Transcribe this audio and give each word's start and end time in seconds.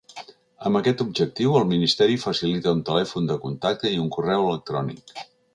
Amb 0.69 0.79
aquest 0.79 1.03
objectiu, 1.05 1.51
el 1.59 1.67
ministeri 1.75 2.17
facilita 2.25 2.75
un 2.79 2.83
telèfon 2.89 3.31
de 3.33 3.39
contacte 3.47 3.95
i 3.99 4.03
un 4.07 4.11
correu 4.17 4.51
electrònic. 4.51 5.19